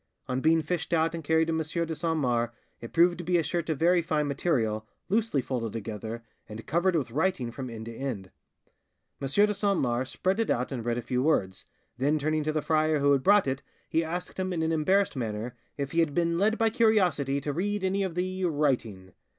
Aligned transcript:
On 0.27 0.41
being 0.41 0.63
fished 0.63 0.93
out 0.93 1.13
and 1.13 1.23
carried 1.23 1.45
to 1.49 1.53
M. 1.53 1.59
de 1.85 1.93
Saint 1.95 2.17
Mars, 2.17 2.49
it 2.79 2.91
proved 2.91 3.19
to 3.19 3.23
be 3.23 3.37
a 3.37 3.43
shirt 3.43 3.69
of 3.69 3.77
very 3.77 4.01
fine 4.01 4.27
material, 4.27 4.87
loosely 5.09 5.43
folded 5.43 5.73
together, 5.73 6.23
and 6.49 6.65
covered 6.65 6.95
with 6.95 7.11
writing 7.11 7.51
from 7.51 7.69
end 7.69 7.85
to 7.85 7.93
end. 7.95 8.31
M. 9.21 9.27
de 9.27 9.53
Saint 9.53 9.79
Mars 9.79 10.09
spread 10.09 10.39
it 10.39 10.49
out 10.49 10.71
and 10.71 10.83
read 10.83 10.97
a 10.97 11.03
few 11.03 11.21
words, 11.21 11.67
then 11.99 12.17
turning 12.17 12.43
to 12.43 12.51
the 12.51 12.63
friar 12.63 12.97
who 12.97 13.11
had 13.11 13.21
brought 13.21 13.45
it 13.45 13.61
he 13.87 14.03
asked 14.03 14.39
him 14.39 14.51
in 14.53 14.63
an 14.63 14.71
embarrassed 14.71 15.15
manner 15.15 15.55
if 15.77 15.91
he 15.91 15.99
had 15.99 16.15
been 16.15 16.39
led 16.39 16.57
by 16.57 16.71
curiosity 16.71 17.39
to 17.39 17.53
read 17.53 17.83
any 17.83 18.01
of 18.01 18.15
the, 18.15 18.43
writing. 18.45 19.13